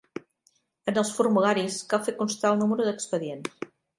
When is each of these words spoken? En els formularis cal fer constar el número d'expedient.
En 0.91 0.97
els 1.01 1.11
formularis 1.17 1.77
cal 1.93 2.03
fer 2.07 2.15
constar 2.23 2.53
el 2.55 2.59
número 2.65 2.89
d'expedient. 2.91 3.47